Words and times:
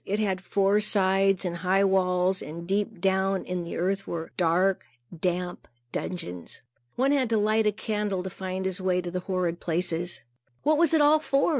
It 0.03 0.17
had 0.17 0.41
four 0.41 0.79
sides 0.79 1.45
and 1.45 1.57
high 1.57 1.83
walls, 1.83 2.41
and 2.41 2.65
deep 2.67 2.99
down 2.99 3.43
in 3.45 3.63
the 3.63 3.77
earth 3.77 4.07
were 4.07 4.31
dark, 4.35 4.83
damp 5.15 5.67
dungeons. 5.91 6.63
One 6.95 7.11
had 7.11 7.29
to 7.29 7.37
light 7.37 7.67
a 7.67 7.71
candle 7.71 8.23
to 8.23 8.31
find 8.31 8.65
his 8.65 8.81
way 8.81 9.01
to 9.01 9.11
the 9.11 9.19
horrid 9.19 9.59
places. 9.59 10.21
What 10.63 10.79
was 10.79 10.95
it 10.95 11.01
all 11.01 11.19
for? 11.19 11.49